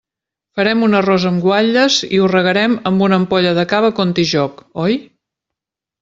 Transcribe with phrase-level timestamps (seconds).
[0.59, 4.97] Farem un arròs amb guatlles i ho regarem amb una ampolla de cava Contijoch, oi?